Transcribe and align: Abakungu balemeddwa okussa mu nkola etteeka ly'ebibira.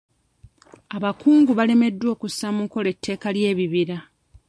Abakungu 0.97 1.51
balemeddwa 1.59 2.07
okussa 2.15 2.47
mu 2.55 2.61
nkola 2.65 2.87
etteeka 2.93 3.27
ly'ebibira. 3.35 3.97